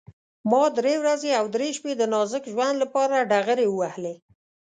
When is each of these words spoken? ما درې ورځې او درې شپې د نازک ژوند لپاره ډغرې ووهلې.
ما 0.49 0.63
درې 0.77 0.93
ورځې 1.01 1.29
او 1.39 1.45
درې 1.55 1.69
شپې 1.77 1.91
د 1.97 2.03
نازک 2.13 2.43
ژوند 2.53 2.75
لپاره 2.83 3.27
ډغرې 3.31 3.67
ووهلې. 3.69 4.15